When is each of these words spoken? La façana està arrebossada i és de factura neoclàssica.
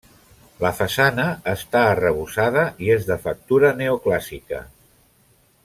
La 0.61 0.69
façana 0.77 1.25
està 1.51 1.83
arrebossada 1.89 2.63
i 2.87 2.91
és 2.95 3.07
de 3.11 3.19
factura 3.27 3.71
neoclàssica. 3.83 4.67